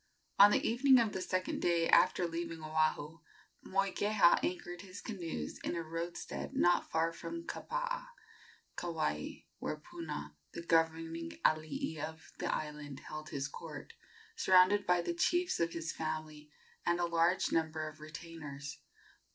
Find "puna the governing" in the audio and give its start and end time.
9.77-11.33